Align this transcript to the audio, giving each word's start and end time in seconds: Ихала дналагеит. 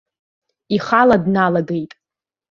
Ихала 0.75 1.17
дналагеит. 1.23 1.91